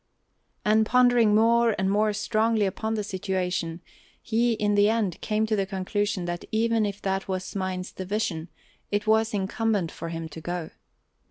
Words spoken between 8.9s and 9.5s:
was